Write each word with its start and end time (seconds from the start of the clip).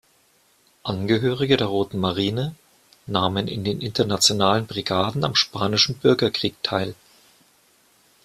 Angehörige 0.81 1.57
der 1.57 1.67
Roten 1.67 1.99
Marine 1.99 2.55
nahmen 3.05 3.47
in 3.47 3.63
den 3.63 3.81
Internationalen 3.81 4.65
Brigaden 4.65 5.23
am 5.23 5.35
Spanischen 5.35 5.93
Bürgerkrieg 5.99 6.55
teil. 6.63 6.95